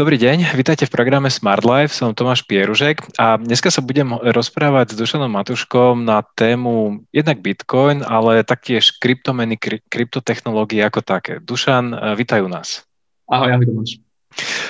[0.00, 4.96] Dobrý deň, vítajte v programe Smart Life, som Tomáš Pieružek a dneska sa budem rozprávať
[4.96, 11.36] s Dušanom Matuškom na tému jednak Bitcoin, ale taktiež kryptomeny, kryptotechnológie ako také.
[11.44, 12.80] Dušan, vítajú nás.
[13.28, 14.00] Ahoj, ahoj Tomáš.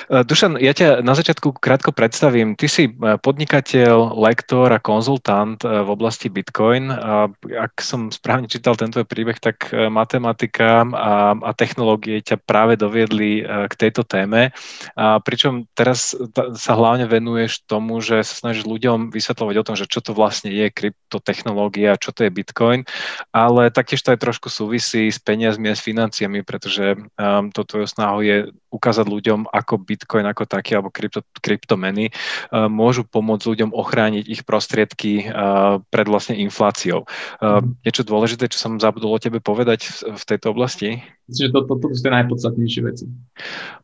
[0.09, 2.57] E, Dušan, ja ťa na začiatku krátko predstavím.
[2.57, 2.91] Ty si e,
[3.21, 6.89] podnikateľ, lektor a konzultant e, v oblasti Bitcoin.
[6.91, 13.43] A ak som správne čítal tento príbeh, tak matematika a, a technológie ťa práve doviedli
[13.43, 14.53] k tejto téme.
[14.95, 16.13] A pričom teraz
[16.55, 20.51] sa hlavne venuješ tomu, že sa snažíš ľuďom vysvetľovať o tom, že čo to vlastne
[20.51, 22.87] je kryptotechnológia, čo to je Bitcoin,
[23.35, 27.87] ale taktiež to aj trošku súvisí s peniazmi a s financiami, pretože um, to tvojou
[27.87, 33.69] snahou je ukázať ľuďom, ako Bitcoin ako taký alebo krypto, kryptomeny uh, môžu pomôcť ľuďom
[33.75, 37.03] ochrániť ich prostriedky uh, pred vlastne infláciou.
[37.43, 37.83] Uh, mm.
[37.83, 41.03] Niečo dôležité, čo som zabudol o tebe povedať v, tejto oblasti?
[41.27, 43.05] Myslím, že toto to, to sú tie najpodstatnejšie veci.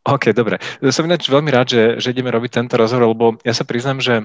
[0.07, 0.63] OK, dobre.
[0.89, 4.23] Som ináč veľmi rád, že, že ideme robiť tento rozhovor, lebo ja sa priznám, že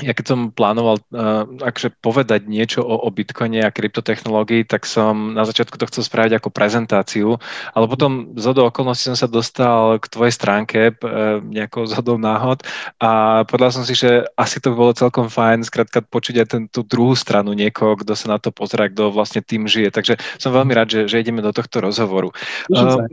[0.00, 5.36] ja keď som plánoval uh, akže povedať niečo o, o Bitcoine a kryptotechnológii, tak som
[5.36, 7.36] na začiatku to chcel spraviť ako prezentáciu,
[7.76, 12.64] ale potom z hodou okolností som sa dostal k tvojej stránke uh, nejakou zhodou náhod
[12.98, 16.82] a povedal som si, že asi to bolo celkom fajn skrátka počuť aj ten, tú
[16.82, 19.92] druhú stranu niekoho, kto sa na to pozerá, kto vlastne tým žije.
[19.92, 22.32] Takže som veľmi rád, že, že ideme do tohto rozhovoru.
[22.72, 23.06] Uh,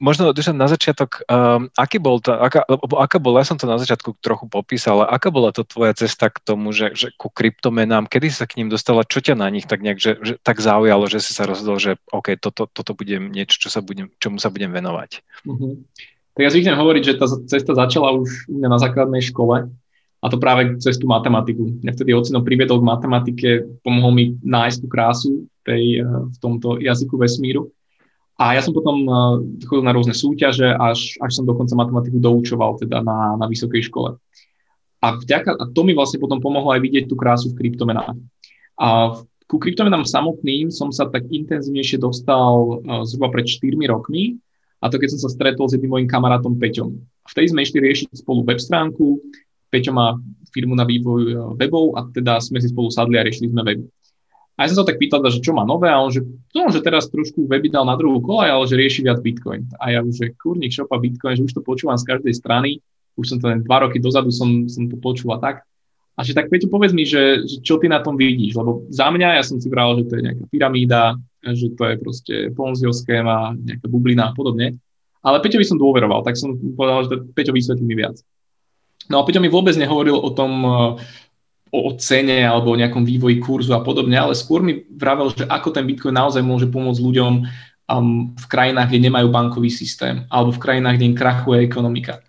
[0.00, 2.64] možno na začiatok, um, aký bol to, aká,
[2.96, 6.15] aká bola, ja som to na začiatku trochu popísal, ale aká bola to tvoja cesta
[6.16, 9.52] cesta k tomu, že, že ku kryptomenám, kedy sa k ním dostala, čo ťa na
[9.52, 12.96] nich tak nejak, že, že tak zaujalo, že si sa rozhodol, že OK, toto, toto
[12.96, 15.20] budem niečo, čo sa budem, čomu sa budem venovať.
[15.44, 15.76] Uh-huh.
[16.32, 19.68] Tak ja zvyknem hovoriť, že tá cesta začala už na základnej škole
[20.16, 21.84] a to práve cez tú matematiku.
[21.84, 23.48] Mňa vtedy ocino priviedol k matematike,
[23.84, 25.32] pomohol mi nájsť tú krásu
[25.68, 27.68] tej, eh, v tomto jazyku vesmíru.
[28.40, 29.12] A ja som potom eh,
[29.68, 34.16] chodil na rôzne súťaže, až, až som dokonca matematiku doučoval teda na, na vysokej škole.
[35.06, 38.18] A, vďaka, a to mi vlastne potom pomohlo aj vidieť tú krásu v kryptomenách.
[38.74, 39.14] A
[39.46, 44.42] ku kryptomenám samotným som sa tak intenzívnejšie dostal uh, zhruba pred 4 rokmi,
[44.82, 46.98] a to keď som sa stretol s jedným mojim kamarátom Peťom.
[47.30, 49.22] Vtedy sme išli riešiť spolu web stránku,
[49.70, 50.18] Peťo má
[50.50, 53.86] firmu na vývoj uh, webov a teda sme si spolu sadli a riešili sme web.
[54.58, 56.24] A ja som sa tak pýtal, že čo má nové a on, že,
[56.56, 59.68] no, že teraz trošku weby dal na druhú kolaj, ale že rieši viac Bitcoin.
[59.78, 62.80] A ja už, že kurník šopa Bitcoin, že už to počúvam z každej strany
[63.16, 65.64] už som to len dva roky dozadu som, som to počul a tak.
[66.16, 69.12] A že tak Peťo, povedz mi, že, že čo ty na tom vidíš, lebo za
[69.12, 71.02] mňa ja som si bral, že to je nejaká pyramída,
[71.44, 74.80] že to je proste Ponzio schéma, nejaká bublina a podobne.
[75.20, 78.16] Ale Peťo by som dôveroval, tak som povedal, že Peťo vysvetlí mi viac.
[79.12, 80.78] No a Peťo mi vôbec nehovoril o tom, o,
[81.68, 85.68] o cene alebo o nejakom vývoji kurzu a podobne, ale skôr mi vravel, že ako
[85.68, 87.32] ten Bitcoin naozaj môže pomôcť ľuďom
[87.92, 92.24] um, v krajinách, kde nemajú bankový systém alebo v krajinách, kde im krachuje ekonomika.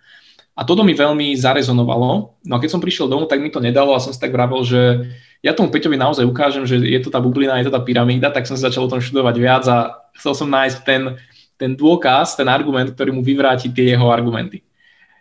[0.58, 2.42] A toto mi veľmi zarezonovalo.
[2.42, 4.66] No a keď som prišiel domov, tak mi to nedalo a som si tak vravel,
[4.66, 5.06] že
[5.46, 8.50] ja tomu Peťovi naozaj ukážem, že je to tá bublina, je to tá pyramída, tak
[8.50, 11.14] som si začal o tom študovať viac a chcel som nájsť ten,
[11.62, 14.66] ten dôkaz, ten argument, ktorý mu vyvráti tie jeho argumenty.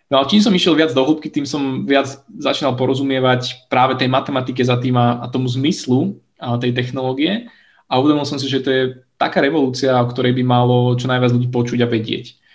[0.08, 2.08] No a čím som išiel viac do hĺbky, tým som viac
[2.40, 7.52] začínal porozumievať práve tej matematike za tým a, a tomu zmyslu a tej technológie
[7.84, 8.82] a uvedomil som si, že to je
[9.20, 12.45] taká revolúcia, o ktorej by malo čo najviac ľudí počuť a vedieť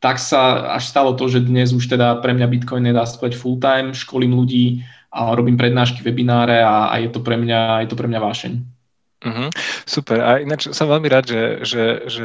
[0.00, 3.60] tak sa až stalo to, že dnes už teda pre mňa Bitcoin nedá spať full
[3.60, 4.80] time, školím ľudí
[5.12, 8.52] a robím prednášky, webináre a, a je, to pre mňa, je to pre mňa vášeň.
[9.20, 9.48] Uh-huh,
[9.84, 10.24] super.
[10.24, 12.24] A ináč som veľmi rád, že, že, že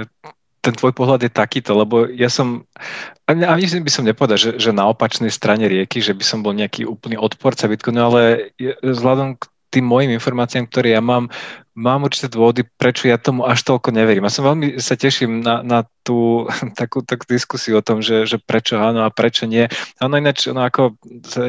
[0.63, 2.63] ten tvoj pohľad je takýto, lebo ja som,
[3.27, 6.87] ani by som nepovedal, že, že na opačnej strane rieky, že by som bol nejaký
[6.87, 8.21] úplný odporca Bitcoinu, ale
[8.81, 9.43] vzhľadom k
[9.75, 11.27] tým mojim informáciám, ktoré ja mám,
[11.75, 14.23] mám určité dôvody, prečo ja tomu až toľko neverím.
[14.23, 16.47] A som veľmi sa teším na, na tú
[16.79, 19.67] takú, takú diskusiu o tom, že, že prečo áno a prečo nie.
[19.99, 20.95] A ono ináč, no ako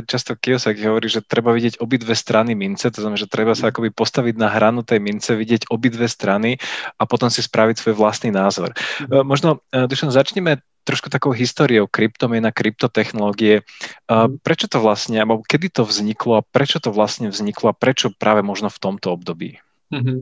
[0.05, 3.95] často Kiyosaki hovorí, že treba vidieť obidve strany mince, to znamená, že treba sa akoby
[3.95, 6.59] postaviť na hranu tej mince, vidieť obidve strany
[6.99, 8.75] a potom si spraviť svoj vlastný názor.
[9.07, 9.22] Mm.
[9.22, 13.67] Možno, e, Dušan, začneme trošku takou históriou kryptomien a kryptotechnológie.
[14.07, 14.39] Mhm.
[14.39, 18.47] Prečo to vlastne, alebo kedy to vzniklo a prečo to vlastne vzniklo a prečo práve
[18.47, 19.59] možno v tomto období?
[19.92, 20.18] Mm-hmm.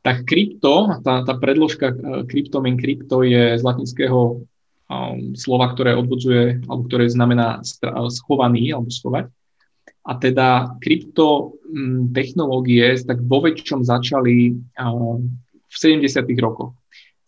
[0.00, 4.40] Tak krypto, tá, tá predložka e, kryptomen, krypto je z latinského
[4.90, 7.60] um, slova, ktoré odvodzuje, alebo ktoré znamená
[8.08, 9.28] schovaný alebo schovať.
[10.00, 15.28] A teda krypto um, technológie tak vo väčšom začali um,
[15.68, 16.24] v 70.
[16.40, 16.74] rokoch.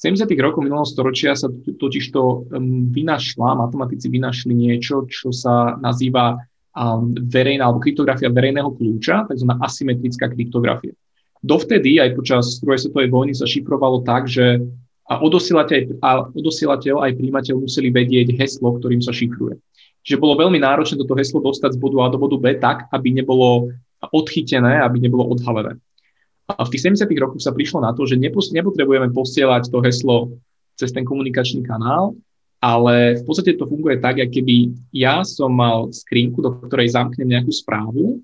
[0.02, 0.26] V 70.
[0.42, 6.40] rokoch minulého storočia sa totiž to um, vynašla, matematici vynašli niečo, čo sa nazýva
[6.74, 9.50] um, verejná alebo kryptografia verejného kľúča, tzv.
[9.60, 10.96] asymetrická kryptografia.
[11.42, 14.62] Dovtedy aj počas druhej svetovej vojny sa šifrovalo tak, že
[15.10, 19.58] a odosielateľ, a odosielateľ aj príjimateľ museli vedieť heslo, ktorým sa šifruje.
[20.02, 23.14] že bolo veľmi náročné toto heslo dostať z bodu A do bodu B tak, aby
[23.14, 23.70] nebolo
[24.10, 25.78] odchytené, aby nebolo odhalené.
[26.50, 27.06] A v tých 70.
[27.22, 30.34] rokoch sa prišlo na to, že nepotrebujeme posielať to heslo
[30.74, 32.18] cez ten komunikačný kanál,
[32.58, 37.38] ale v podstate to funguje tak, ako keby ja som mal skrinku, do ktorej zamknem
[37.38, 38.18] nejakú správu,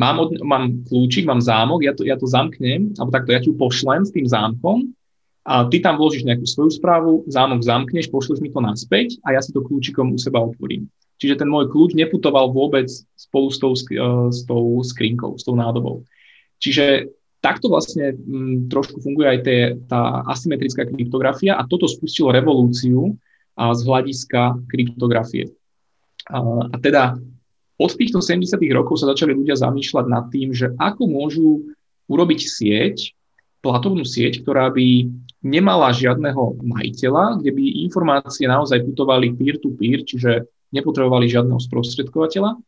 [0.00, 3.52] mám, od, mám kľúčik, mám zámok, ja to, ja to zamknem, alebo takto ja ti
[3.52, 4.96] ju pošlem s tým zámkom
[5.44, 9.40] a ty tam vložíš nejakú svoju správu, zámok zamkneš, pošleš mi to naspäť a ja
[9.44, 10.88] si to kľúčikom u seba otvorím.
[11.20, 15.52] Čiže ten môj kľúč neputoval vôbec spolu s tou, uh, s tou skrinkou, s tou
[15.52, 16.08] nádobou.
[16.56, 17.12] Čiže
[17.44, 23.16] takto vlastne m, mm, trošku funguje aj tie, tá asymetrická kryptografia a toto spustilo revolúciu
[23.56, 25.52] a, z hľadiska kryptografie.
[26.28, 27.20] A, a teda
[27.80, 28.60] od týchto 70.
[28.76, 31.72] rokov sa začali ľudia zamýšľať nad tým, že ako môžu
[32.12, 33.16] urobiť sieť,
[33.64, 35.08] platovnú sieť, ktorá by
[35.40, 40.44] nemala žiadneho majiteľa, kde by informácie naozaj putovali peer-to-peer, čiže
[40.76, 42.60] nepotrebovali žiadneho sprostredkovateľa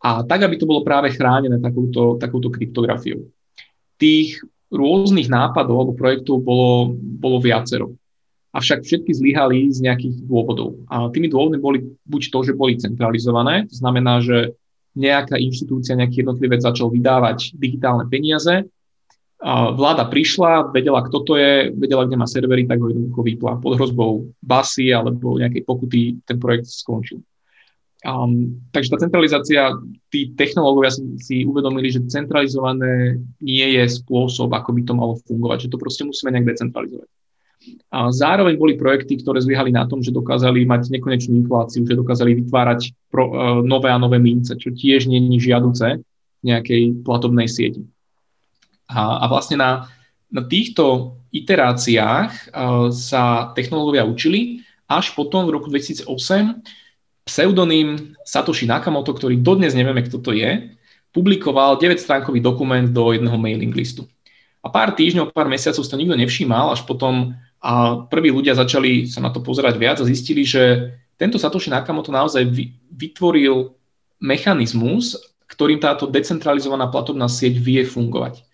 [0.00, 3.28] a tak, aby to bolo práve chránené takouto, takouto kryptografiou.
[3.96, 4.40] Tých
[4.72, 7.96] rôznych nápadov alebo projektov bolo, bolo viacero.
[8.56, 10.80] Avšak všetky zlyhali z nejakých dôvodov.
[10.88, 14.56] A tými dôvodmi boli buď to, že boli centralizované, to znamená, že
[14.96, 18.64] nejaká inštitúcia, nejaký jednotlivec začal vydávať digitálne peniaze,
[19.36, 23.60] a vláda prišla, vedela, kto to je, vedela, kde má servery, tak ho jednoducho vypla.
[23.60, 27.20] Pod hrozbou basy alebo nejakej pokuty ten projekt skončil.
[28.00, 29.76] Um, takže tá centralizácia,
[30.08, 35.68] tí technológovia si, si uvedomili, že centralizované nie je spôsob, ako by to malo fungovať,
[35.68, 37.08] že to proste musíme nejak decentralizovať.
[37.90, 42.44] A zároveň boli projekty, ktoré zlyhali na tom, že dokázali mať nekonečnú infláciu, že dokázali
[42.44, 47.86] vytvárať pro, uh, nové a nové mince, čo tiež je žiaduce v nejakej platobnej sieti.
[48.86, 49.90] A, a vlastne na,
[50.30, 56.06] na týchto iteráciách uh, sa technológovia učili, až potom v roku 2008
[57.26, 60.70] pseudonym Satoshi Nakamoto, ktorý dodnes nevieme, kto to je,
[61.10, 64.06] publikoval 9-stránkový dokument do jedného mailing listu.
[64.62, 69.24] A pár týždňov, pár mesiacov to nikto nevšímal, až potom a prví ľudia začali sa
[69.24, 72.44] na to pozerať viac a zistili, že tento Satoshi Nakamoto naozaj
[72.92, 73.72] vytvoril
[74.20, 75.16] mechanizmus,
[75.48, 78.44] ktorým táto decentralizovaná platobná sieť vie fungovať.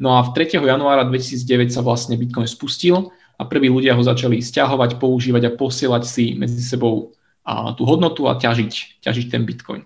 [0.00, 0.60] No a v 3.
[0.60, 6.02] januára 2009 sa vlastne Bitcoin spustil a prví ľudia ho začali stiahovať, používať a posielať
[6.04, 9.84] si medzi sebou a tú hodnotu a ťažiť, ťažiť ten Bitcoin.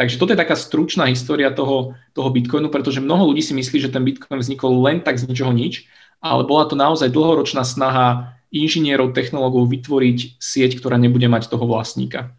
[0.00, 3.92] Takže toto je taká stručná história toho, toho Bitcoinu, pretože mnoho ľudí si myslí, že
[3.92, 5.84] ten Bitcoin vznikol len tak z ničoho nič,
[6.20, 12.36] ale bola to naozaj dlhoročná snaha inžinierov, technológov vytvoriť sieť, ktorá nebude mať toho vlastníka.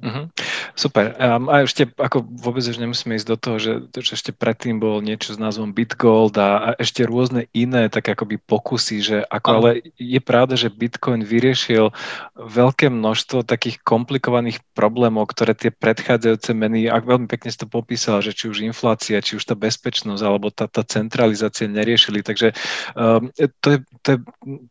[0.00, 0.32] Uh-huh.
[0.72, 1.12] Super.
[1.20, 5.04] Um, a ešte ako vôbec už nemusíme ísť do toho, že, že ešte predtým bol
[5.04, 9.58] niečo s názvom BitGold a, a ešte rôzne iné tak akoby pokusy, že ako, uh-huh.
[9.60, 9.70] ale
[10.00, 11.92] je pravda, že Bitcoin vyriešil
[12.40, 18.24] veľké množstvo takých komplikovaných problémov, ktoré tie predchádzajúce meny, ak veľmi pekne si to popísala,
[18.24, 22.24] že či už inflácia, či už tá bezpečnosť alebo tá, tá centralizácia neriešili.
[22.24, 22.56] Takže
[22.96, 23.28] um,
[23.60, 24.18] to je, to je,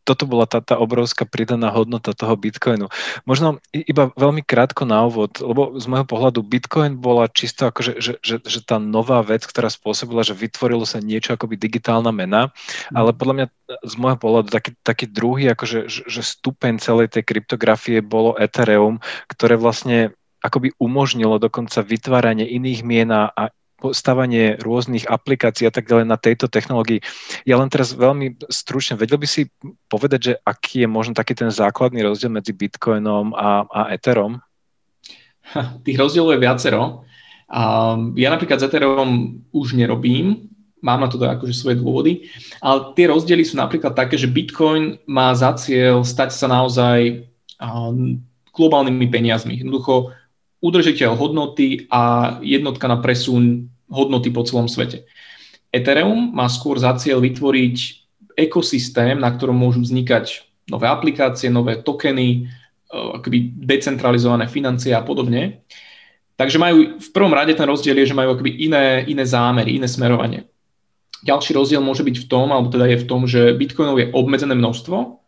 [0.02, 2.90] toto bola tá, tá obrovská pridaná hodnota toho Bitcoinu.
[3.28, 8.00] Možno iba veľmi krátko na úvod úvod, lebo z môjho pohľadu Bitcoin bola čisto akože,
[8.00, 12.48] že, že, že tá nová vec, ktorá spôsobila, že vytvorilo sa niečo akoby digitálna mena,
[12.48, 12.96] mm.
[12.96, 13.46] ale podľa mňa
[13.84, 18.96] z môjho pohľadu taký, taký druhý akože, že, že stupeň celej tej kryptografie bolo Ethereum,
[19.28, 23.52] ktoré vlastne akoby umožnilo dokonca vytváranie iných mien a
[23.92, 27.00] stavanie rôznych aplikácií a tak ďalej na tejto technológii.
[27.48, 29.48] Ja len teraz veľmi stručne, vedel by si
[29.88, 34.44] povedať, že aký je možno taký ten základný rozdiel medzi Bitcoinom a, a Etherom?
[35.86, 36.82] Tých rozdielov je viacero.
[38.14, 40.46] Ja napríklad s Ethereum už nerobím,
[40.78, 42.30] mám na to akože svoje dôvody,
[42.62, 47.26] ale tie rozdiely sú napríklad také, že Bitcoin má za cieľ stať sa naozaj
[48.54, 49.60] globálnymi peniazmi.
[49.60, 50.14] Jednoducho
[50.62, 55.04] udržiteľ hodnoty a jednotka na presun hodnoty po celom svete.
[55.74, 57.76] Ethereum má skôr za cieľ vytvoriť
[58.38, 62.46] ekosystém, na ktorom môžu vznikať nové aplikácie, nové tokeny,
[62.90, 65.62] akoby decentralizované financie a podobne.
[66.34, 69.86] Takže majú, v prvom rade ten rozdiel je, že majú akoby iné, iné zámery, iné
[69.86, 70.48] smerovanie.
[71.20, 74.56] Ďalší rozdiel môže byť v tom, alebo teda je v tom, že bitcoinov je obmedzené
[74.56, 75.20] množstvo,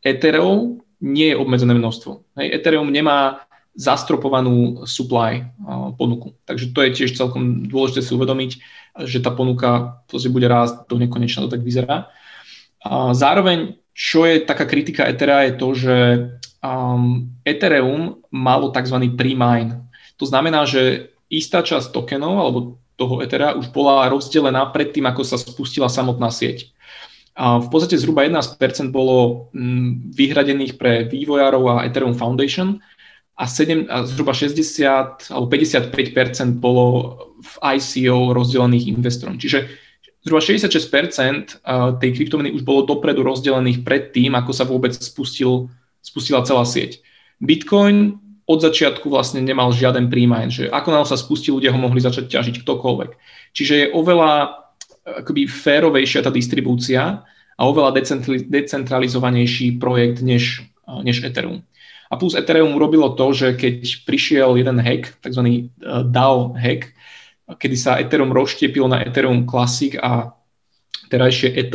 [0.00, 2.38] Ethereum nie je obmedzené množstvo.
[2.40, 6.34] Hej, Ethereum nemá zastropovanú supply uh, ponuku.
[6.46, 8.50] Takže to je tiež celkom dôležité si uvedomiť,
[9.06, 12.10] že tá ponuka bude rásť do nekonečna, to tak vyzerá.
[12.82, 15.96] A zároveň, čo je taká kritika Ethera, je to, že
[16.64, 18.96] um, Ethereum malo tzv.
[19.16, 19.84] pre-mine.
[20.16, 22.58] To znamená, že istá časť tokenov alebo
[23.00, 26.68] toho Ethera už bola rozdelená predtým, ako sa spustila samotná sieť.
[27.32, 28.60] A v podstate zhruba 11%
[28.92, 32.84] bolo mm, vyhradených pre vývojárov a Ethereum Foundation
[33.40, 39.40] a, 7, a zhruba 60 alebo 55% bolo v ICO rozdelených investorom.
[39.40, 39.64] Čiže
[40.20, 41.64] zhruba 66%
[41.96, 47.00] tej kryptomeny už bolo dopredu rozdelených pred tým, ako sa vôbec spustil, spustila celá sieť.
[47.40, 52.02] Bitcoin od začiatku vlastne nemal žiaden príjmaň, že ako nám sa spustí, ľudia ho mohli
[52.02, 53.10] začať ťažiť ktokoľvek.
[53.54, 54.60] Čiže je oveľa
[55.22, 57.22] akoby férovejšia tá distribúcia
[57.54, 57.94] a oveľa
[58.50, 60.66] decentralizovanejší projekt než,
[61.06, 61.62] než Ethereum.
[62.10, 65.42] A plus Ethereum urobilo to, že keď prišiel jeden hack, tzv.
[65.46, 65.60] E,
[66.10, 66.90] DAO hack,
[67.54, 70.34] kedy sa Ethereum rozštiepil na Ethereum Classic a
[71.06, 71.74] terajšie ETH,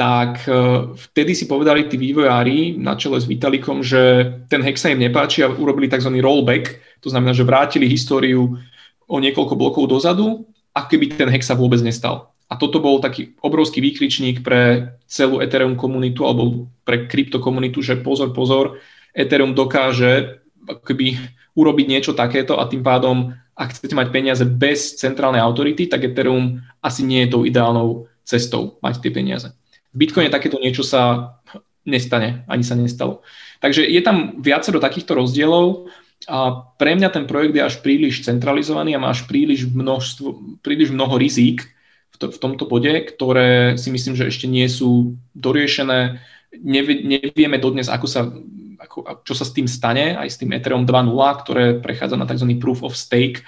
[0.00, 0.52] tak e,
[0.96, 5.44] vtedy si povedali tí vývojári na čele s Vitalikom, že ten hack sa im nepáči
[5.44, 6.08] a urobili tzv.
[6.24, 8.56] rollback, to znamená, že vrátili históriu
[9.04, 12.32] o niekoľko blokov dozadu, a keby ten hack sa vôbec nestal.
[12.48, 18.32] A toto bol taký obrovský výkričník pre celú Ethereum komunitu alebo pre kryptokomunitu, že pozor,
[18.32, 18.80] pozor,
[19.12, 21.18] Ethereum dokáže keby
[21.54, 26.62] urobiť niečo takéto a tým pádom, ak chcete mať peniaze bez centrálnej autority, tak Ethereum
[26.80, 29.59] asi nie je tou ideálnou cestou mať tie peniaze.
[29.90, 31.34] V Bitcoine takéto niečo sa
[31.82, 33.24] nestane, ani sa nestalo.
[33.58, 35.90] Takže je tam viacero takýchto rozdielov
[36.28, 40.92] a pre mňa ten projekt je až príliš centralizovaný a má až príliš, množstvo, príliš
[40.92, 41.64] mnoho rizík
[42.12, 46.20] v, to, v tomto bode, ktoré si myslím, že ešte nie sú doriešené.
[46.60, 48.28] Nevie, nevieme dodnes, ako sa,
[48.76, 52.52] ako, čo sa s tým stane, aj s tým Ethereum 2.0, ktoré prechádza na tzv.
[52.60, 53.40] proof of stake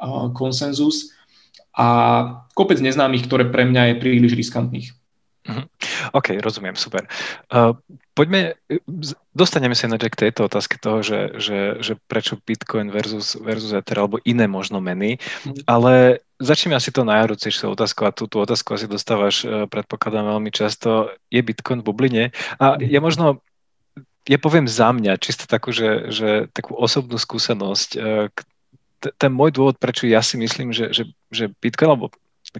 [0.00, 1.12] uh, konsenzus
[1.76, 1.86] a
[2.54, 5.03] kopec neznámych, ktoré pre mňa je príliš riskantných.
[5.44, 5.68] Mhm.
[6.16, 7.04] OK, rozumiem, super.
[7.52, 7.76] Uh,
[8.16, 8.56] poďme,
[9.36, 14.00] dostaneme sa ináč k tejto otázke toho, že, že, že prečo Bitcoin versus, versus Ether
[14.00, 15.68] alebo iné možno meny, mm.
[15.68, 20.48] ale začneme asi to najhorúcejšou otázku a tú, tú otázku asi dostávaš, uh, predpokladám veľmi
[20.48, 22.24] často, je Bitcoin v bubline?
[22.56, 22.88] A mhm.
[22.88, 23.44] ja možno
[24.24, 28.32] ja poviem za mňa, čisto takú, že, že takú osobnú skúsenosť, uh,
[29.20, 32.08] ten môj dôvod, prečo ja si myslím, že, že, že Bitcoin, alebo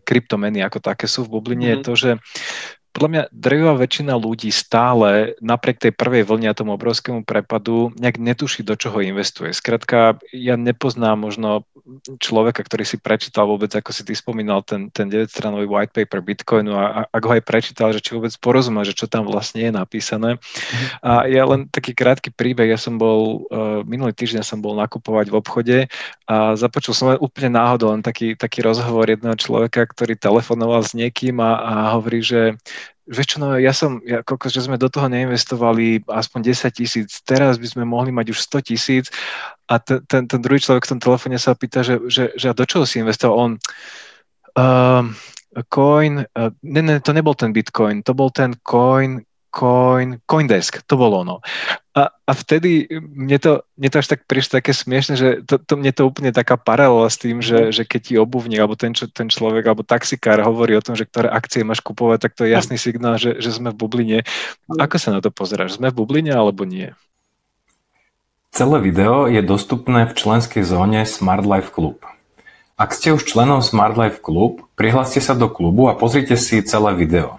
[0.03, 1.73] kryptomeny ako také sú v bubline, mm-hmm.
[1.73, 1.85] je mhm.
[1.85, 2.11] to, že
[2.95, 8.23] podľa mňa drvivá väčšina ľudí stále napriek tej prvej vlne a tomu obrovskému prepadu nejak
[8.23, 9.51] netuší, do čoho investuje.
[9.51, 11.67] Skrátka, ja nepoznám možno
[12.17, 16.73] človeka, ktorý si prečítal vôbec, ako si ty spomínal, ten, ten 9-stranový white paper Bitcoinu
[16.73, 19.73] a, a ak ho aj prečítal, že či vôbec porozumie, že čo tam vlastne je
[19.75, 20.41] napísané.
[21.05, 25.29] A ja len taký krátky príbeh, ja som bol, uh, minulý týždeň som bol nakupovať
[25.29, 25.79] v obchode
[26.25, 30.97] a započul som len úplne náhodou len taký, taký rozhovor jedného človeka, ktorý telefonoval s
[30.97, 32.57] niekým a, a hovorí, že
[33.05, 37.61] Vieš no ja som, ja, koľko, že sme do toho neinvestovali aspoň 10 tisíc, teraz
[37.61, 39.05] by sme mohli mať už 100 tisíc
[39.69, 42.57] a ten, ten, ten druhý človek v tom telefóne sa pýta, že, že, že a
[42.57, 43.37] do čoho si investoval?
[43.37, 43.53] On,
[44.57, 45.05] uh,
[45.69, 49.21] coin, uh, ne, ne, to nebol ten bitcoin, to bol ten coin,
[49.55, 51.39] coin, Coindesk, to bolo ono.
[51.95, 55.79] A, a vtedy mne to, mne to až tak prišlo také smiešne, že to, to
[55.79, 59.07] mne to úplne taká paralela s tým, že, že keď ti obuvník, alebo ten, čo,
[59.07, 62.51] ten človek, alebo taxikár hovorí o tom, že ktoré akcie máš kupovať, tak to je
[62.51, 64.19] jasný signál, že, že sme v bubline.
[64.67, 65.79] Ako sa na to pozeráš?
[65.79, 66.91] Sme v bubline alebo nie?
[68.51, 72.03] Celé video je dostupné v členskej zóne Smart Life Club.
[72.75, 76.91] Ak ste už členom Smart Life Club, prihláste sa do klubu a pozrite si celé
[76.99, 77.39] video.